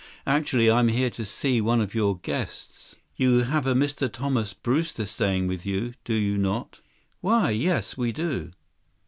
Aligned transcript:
Actually, 0.25 0.71
I'm 0.71 0.87
here 0.87 1.11
to 1.11 1.23
see 1.23 1.61
one 1.61 1.79
of 1.79 1.93
your 1.93 2.17
guests. 2.17 2.95
You 3.17 3.43
have 3.43 3.67
a 3.67 3.75
Mr. 3.75 4.11
Thomas 4.11 4.51
Brewster 4.51 5.05
staying 5.05 5.45
with 5.45 5.63
you, 5.63 5.93
do 6.03 6.15
you 6.15 6.39
not?" 6.39 6.79
"Why, 7.19 7.51
yes, 7.51 7.95
we 7.97 8.11
do." 8.11 8.49